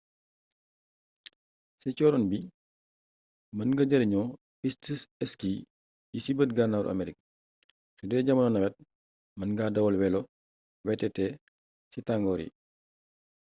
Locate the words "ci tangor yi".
11.91-12.49